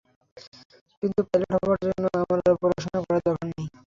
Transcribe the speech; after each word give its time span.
কিন্তু 1.03 1.19
পাইলট 1.29 1.51
হবার 1.55 1.79
জন্য 1.83 2.05
আমার 2.15 2.39
আর 2.43 2.55
পড়াশোনা 2.61 2.99
করার 3.01 3.21
দরকারই 3.21 3.51
নেই। 3.51 3.67